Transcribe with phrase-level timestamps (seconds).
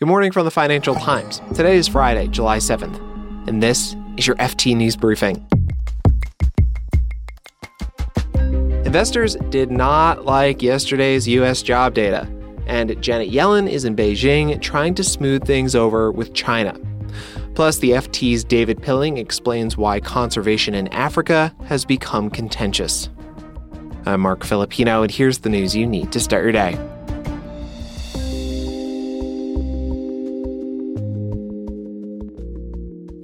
[0.00, 1.42] Good morning from the Financial Times.
[1.56, 3.00] Today is Friday, July 7th,
[3.48, 5.44] and this is your FT News Briefing.
[8.84, 11.62] Investors did not like yesterday's U.S.
[11.62, 12.28] job data,
[12.68, 16.78] and Janet Yellen is in Beijing trying to smooth things over with China.
[17.56, 23.08] Plus, the FT's David Pilling explains why conservation in Africa has become contentious.
[24.06, 26.78] I'm Marc Filippino, and here's the news you need to start your day.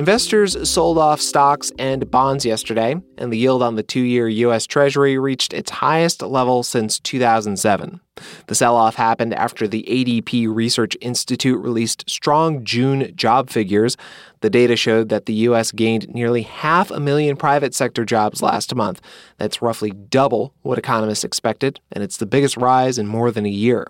[0.00, 4.66] Investors sold off stocks and bonds yesterday, and the yield on the two year U.S.
[4.66, 8.00] Treasury reached its highest level since 2007.
[8.46, 13.98] The sell off happened after the ADP Research Institute released strong June job figures.
[14.40, 15.70] The data showed that the U.S.
[15.70, 19.02] gained nearly half a million private sector jobs last month.
[19.36, 23.50] That's roughly double what economists expected, and it's the biggest rise in more than a
[23.50, 23.86] year.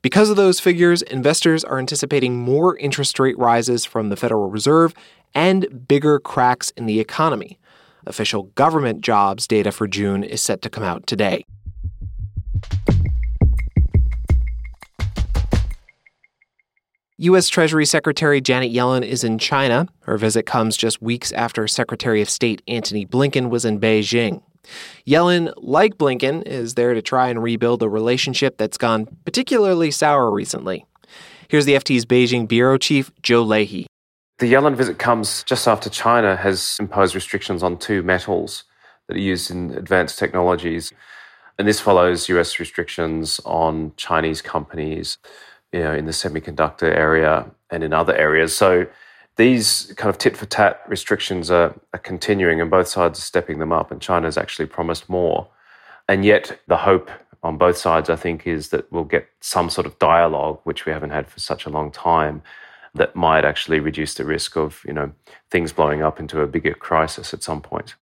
[0.00, 4.94] Because of those figures, investors are anticipating more interest rate rises from the Federal Reserve
[5.34, 7.58] and bigger cracks in the economy.
[8.06, 11.44] Official government jobs data for June is set to come out today.
[17.18, 17.48] U.S.
[17.48, 19.86] Treasury Secretary Janet Yellen is in China.
[20.00, 24.42] Her visit comes just weeks after Secretary of State Antony Blinken was in Beijing.
[25.06, 30.30] Yellen, like Blinken, is there to try and rebuild a relationship that's gone particularly sour
[30.30, 30.84] recently.
[31.48, 33.86] Here's the FT's Beijing bureau chief, Joe Leahy.
[34.38, 38.64] The Yellen visit comes just after China has imposed restrictions on two metals
[39.06, 40.92] that are used in advanced technologies.
[41.58, 45.18] And this follows US restrictions on Chinese companies
[45.72, 48.56] you know, in the semiconductor area and in other areas.
[48.56, 48.86] So
[49.36, 53.58] these kind of tit for tat restrictions are, are continuing, and both sides are stepping
[53.58, 53.90] them up.
[53.90, 55.48] And China has actually promised more.
[56.08, 57.10] And yet, the hope
[57.42, 60.92] on both sides, I think, is that we'll get some sort of dialogue, which we
[60.92, 62.42] haven't had for such a long time,
[62.94, 65.12] that might actually reduce the risk of, you know,
[65.50, 67.96] things blowing up into a bigger crisis at some point.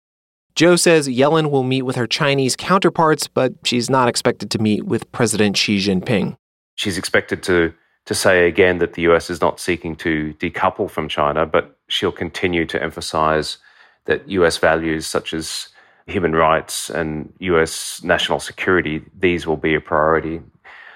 [0.55, 4.85] Joe says Yellen will meet with her Chinese counterparts, but she's not expected to meet
[4.85, 6.35] with President Xi Jinping.
[6.75, 7.73] She's expected to
[8.05, 12.11] to say again that the US is not seeking to decouple from China, but she'll
[12.11, 13.59] continue to emphasize
[14.05, 15.69] that US values such as
[16.07, 20.41] human rights and US national security, these will be a priority.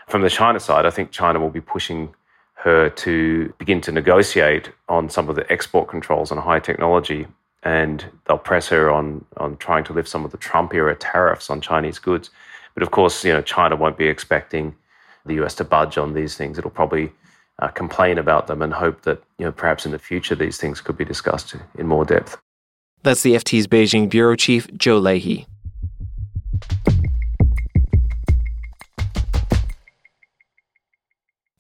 [0.07, 2.15] From the China side, I think China will be pushing
[2.63, 7.27] her to begin to negotiate on some of the export controls on high technology.
[7.63, 11.49] And they'll press her on, on trying to lift some of the Trump era tariffs
[11.49, 12.29] on Chinese goods.
[12.73, 14.75] But of course, you know, China won't be expecting
[15.25, 16.57] the US to budge on these things.
[16.57, 17.11] It'll probably
[17.59, 20.79] uh, complain about them and hope that, you know, perhaps in the future these things
[20.79, 22.37] could be discussed in more depth.
[23.03, 25.45] That's the FT's Beijing bureau chief, Joe Leahy.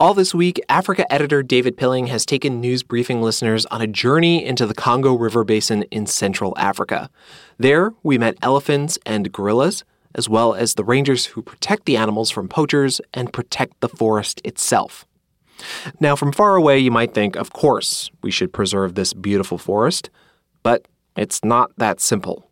[0.03, 4.43] All this week, Africa editor David Pilling has taken news briefing listeners on a journey
[4.43, 7.09] into the Congo River Basin in Central Africa.
[7.57, 12.31] There, we met elephants and gorillas, as well as the rangers who protect the animals
[12.31, 15.05] from poachers and protect the forest itself.
[16.01, 20.09] Now, from far away, you might think, of course, we should preserve this beautiful forest,
[20.63, 20.85] but
[21.15, 22.51] it's not that simple.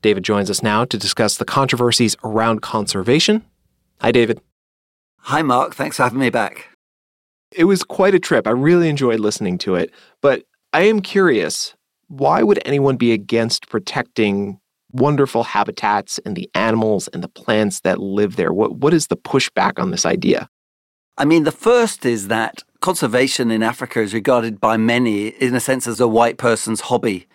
[0.00, 3.44] David joins us now to discuss the controversies around conservation.
[4.00, 4.40] Hi, David.
[5.22, 5.74] Hi, Marc.
[5.74, 6.68] Thanks for having me back.
[7.56, 8.46] It was quite a trip.
[8.46, 9.92] I really enjoyed listening to it.
[10.20, 11.74] But I am curious
[12.08, 14.60] why would anyone be against protecting
[14.92, 18.52] wonderful habitats and the animals and the plants that live there?
[18.52, 20.48] What, what is the pushback on this idea?
[21.16, 25.60] I mean, the first is that conservation in Africa is regarded by many, in a
[25.60, 27.26] sense, as a white person's hobby.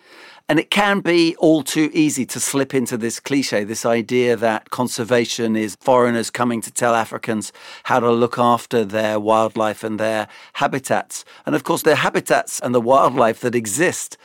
[0.50, 4.70] And it can be all too easy to slip into this cliche, this idea that
[4.70, 7.52] conservation is foreigners coming to tell Africans
[7.84, 11.24] how to look after their wildlife and their habitats.
[11.46, 14.18] And of course, their habitats and the wildlife that exist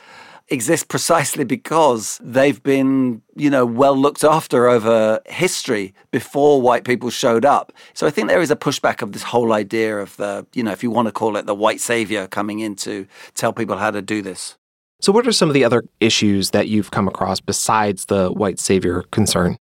[0.48, 7.08] exist precisely because they've been, you know, well looked after over history before white people
[7.10, 7.72] showed up.
[7.94, 10.72] So I think there is a pushback of this whole idea of the, you know,
[10.72, 13.92] if you want to call it the white savior coming in to tell people how
[13.92, 14.56] to do this.
[15.00, 18.58] So, what are some of the other issues that you've come across besides the white
[18.58, 19.56] savior concern?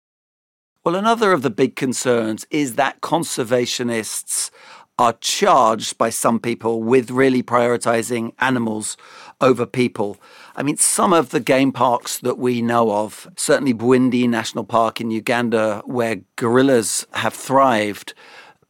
[0.84, 4.52] Well, another of the big concerns is that conservationists
[4.98, 8.96] are charged by some people with really prioritizing animals
[9.42, 10.18] over people.
[10.56, 15.02] I mean, some of the game parks that we know of, certainly Bwindi National Park
[15.02, 18.14] in Uganda, where gorillas have thrived,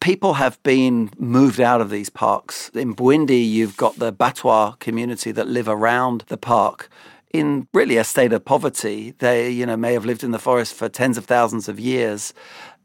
[0.05, 2.69] people have been moved out of these parks.
[2.75, 6.89] In Bwindi, you've got the Batwa community that live around the park
[7.33, 9.15] in really a state of poverty.
[9.17, 12.35] They, you know, may have lived in the forest for tens of thousands of years.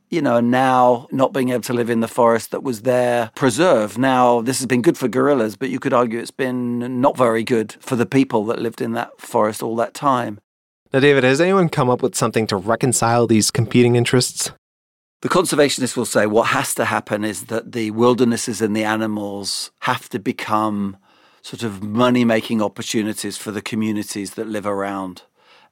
[0.08, 3.99] you know, now not being able to live in the forest that was there preserved.
[3.99, 7.44] Now, this has been good for gorillas, but you could argue it's been not very
[7.44, 10.40] good for the people that lived in that forest all that time.
[10.90, 14.50] Now, David, has anyone come up with something to reconcile these competing interests?
[15.22, 19.70] The conservationists will say what has to happen is that the wildernesses and the animals
[19.81, 20.96] have to become
[21.43, 25.22] sort of money making opportunities for the communities that live around.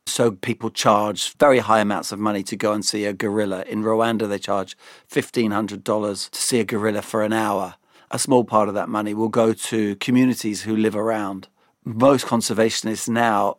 [0.06, 3.62] So people charge very high amounts of money to go and see a gorilla.
[3.62, 4.76] In Rwanda, they charge
[5.10, 7.76] $1,500 to see a gorilla for an hour.
[8.10, 11.48] A small part of that money will go to communities who live around.
[11.84, 13.56] Most conservationists now,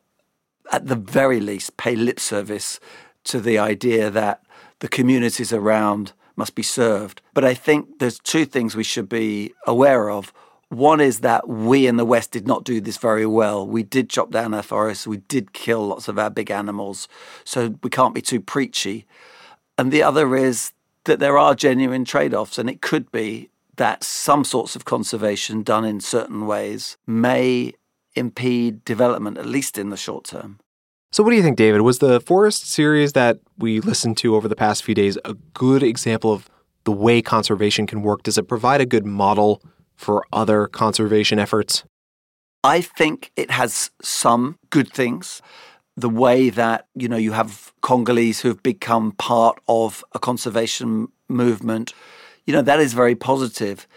[0.72, 2.80] at the very least, pay lip service
[3.24, 4.44] to the idea that
[4.80, 7.22] the communities around must be served.
[7.34, 10.34] But I think there's two things we should be aware of.
[10.70, 13.66] One is that we in the West did not do this very well.
[13.68, 17.08] We did chop down our forests, we did kill lots of our big animals,
[17.44, 19.06] so we can't be too preachy.
[19.78, 20.72] And the other is
[21.06, 25.64] that there are genuine trade offs, and it could be that some sorts of conservation
[25.64, 27.74] done in certain ways may
[28.14, 30.60] impede development, at least in the short term.
[31.12, 31.82] So, what do you think, David?
[31.82, 35.82] Was the Forest series that we listened to over the past few days a good
[35.82, 36.48] example of
[36.84, 38.22] the way conservation can work?
[38.22, 39.62] Does it provide a good model
[39.96, 41.84] for other conservation efforts?
[42.64, 45.42] I think it has some good things.
[45.98, 51.08] The way that, you know, you have Congolese who have become part of a conservation
[51.28, 51.94] movement,
[52.46, 53.88] you know, that is very positive.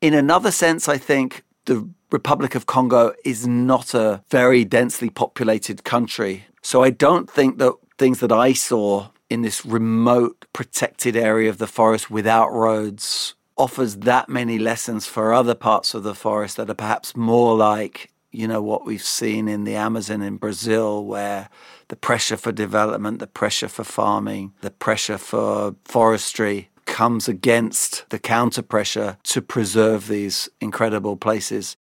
[0.00, 5.82] In another sense, I think the Republic of Congo is not a very densely populated
[5.82, 6.44] country.
[6.62, 11.58] So I don't think that things that I saw in this remote, protected area of
[11.58, 16.70] the forest without roads offers that many lessons for other parts of the forest that
[16.70, 21.48] are perhaps more like you know what we've seen in the Amazon in Brazil where
[21.88, 28.18] the pressure for development the pressure for farming the pressure for forestry comes against the
[28.18, 31.76] counter pressure to preserve these incredible places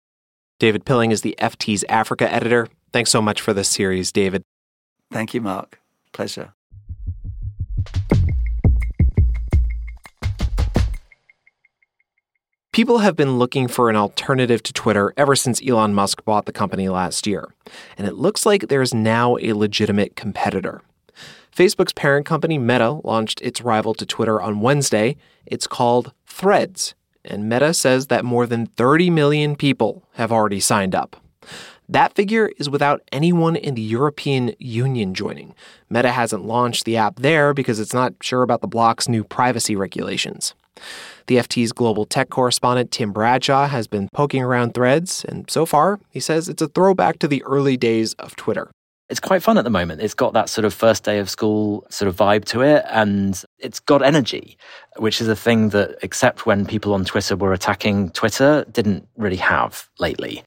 [0.61, 2.69] David Pilling is the FT's Africa editor.
[2.93, 4.43] Thanks so much for this series David.
[5.11, 5.81] Thank you Marc.
[6.13, 6.53] Pleasure.
[12.73, 16.53] People have been looking for an alternative to Twitter ever since Elon Musk bought the
[16.53, 17.49] company last year,
[17.97, 20.83] and it looks like there's now a legitimate competitor.
[21.57, 25.17] Facebook's parent company Meta launched its rival to Twitter on Wednesday.
[25.47, 26.95] It's called Threads,
[27.25, 31.17] and Meta says that more than 30 million people have already signed up.
[31.89, 35.55] That figure is without anyone in the European Union joining.
[35.89, 39.75] Meta hasn't launched the app there because it's not sure about the bloc's new privacy
[39.75, 40.55] regulations.
[41.27, 45.99] The FT's global tech correspondent Tim Bradshaw has been poking around threads, and so far,
[46.11, 48.71] he says it's a throwback to the early days of Twitter.
[49.11, 50.01] It's quite fun at the moment.
[50.01, 53.43] It's got that sort of first day of school sort of vibe to it, and
[53.59, 54.57] it's got energy,
[54.99, 59.37] which is a thing that, except when people on Twitter were attacking Twitter, didn't really
[59.37, 60.45] have lately.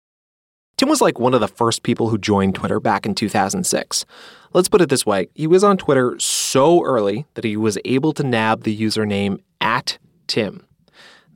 [0.78, 4.06] Tim was like one of the first people who joined Twitter back in 2006.
[4.54, 8.14] Let's put it this way he was on Twitter so early that he was able
[8.14, 10.66] to nab the username at Tim.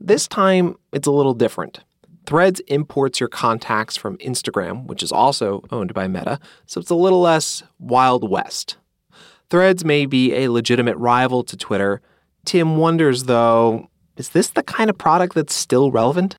[0.00, 1.80] This time, it's a little different.
[2.28, 6.94] Threads imports your contacts from Instagram, which is also owned by Meta, so it's a
[6.94, 8.76] little less Wild West.
[9.48, 12.02] Threads may be a legitimate rival to Twitter.
[12.44, 13.88] Tim wonders, though,
[14.18, 16.36] is this the kind of product that's still relevant?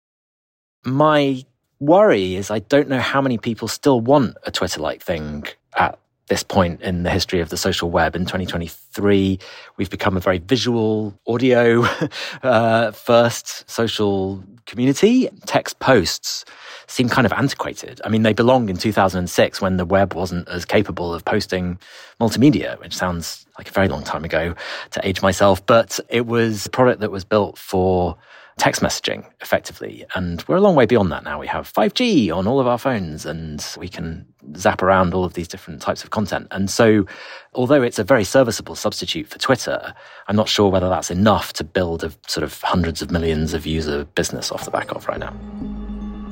[0.86, 1.44] My
[1.80, 5.98] worry is I don't know how many people still want a Twitter like thing at
[6.30, 8.16] this point in the history of the social web.
[8.16, 9.40] In 2023
[9.78, 11.86] we've become a very visual audio
[12.44, 15.30] uh, first social community.
[15.46, 16.46] Text posts
[16.88, 18.00] seem kind of antiquated.
[18.06, 21.78] I mean they belong in 2006 when the web wasn't as capable of posting
[22.22, 24.56] multimedia which sounds like a very long time ago
[24.92, 28.18] to age myself but it was a product that was built for
[28.60, 30.06] text messaging effectively.
[30.16, 31.40] And we're a long way beyond that now.
[31.40, 34.26] We have 5G on all of our phones and we can
[34.56, 36.48] zap around all of these different types of content.
[36.52, 37.06] And so,
[37.54, 39.94] although it's a very serviceable substitute for Twitter,
[40.28, 43.66] I'm not sure whether that's enough to build a sort of hundreds of millions of
[43.66, 45.34] user business off the back of right now.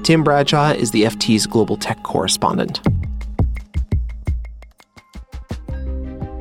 [0.04, 2.82] Tim Bradshaw is the FT's global tech correspondent.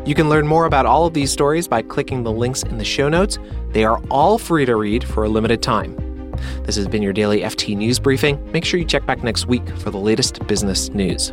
[0.07, 2.85] You can learn more about all of these stories by clicking the links in the
[2.85, 3.40] show notes.
[3.76, 5.95] They are all free to read for a limited time.
[6.62, 8.40] This has been your daily FT News Briefing.
[8.50, 11.28] Make sure you check back next week for the latest business news.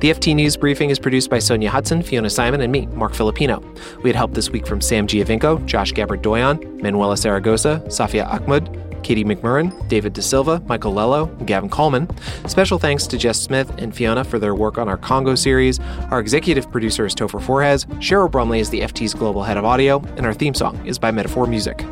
[0.00, 3.62] The FT News Briefing is produced by Sonja Hutson, Fiona Symon, and me, Marc Filippino.
[4.02, 8.76] We had help this week from Sam Giovinco, Josh Gabbard Doyon, Manuela Saragosa, Safia Ahmad,
[9.02, 12.08] Katie McMurran, David da Silva, Michael Lello, and Gavin Kallmann.
[12.48, 15.80] Special thanks to Jess Smith and Fiona for their work on our Congo series.
[16.10, 17.86] Our executive producer is Topher Forhecz.
[18.00, 21.10] Cheryl Brumley is the FT's global head of audio, and our theme song is by
[21.10, 21.84] Metaphor Music.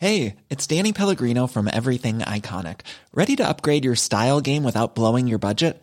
[0.00, 2.80] Hey, it's Danny Pellegrino from Everything Iconic.
[3.12, 5.82] Ready to upgrade your style game without blowing your budget?